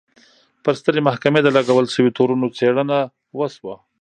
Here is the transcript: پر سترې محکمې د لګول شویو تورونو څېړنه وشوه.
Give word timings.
پر 0.63 0.73
سترې 0.79 1.01
محکمې 1.07 1.39
د 1.43 1.49
لګول 1.57 1.85
شویو 1.93 2.15
تورونو 2.17 2.47
څېړنه 2.57 2.97
وشوه. 3.37 3.75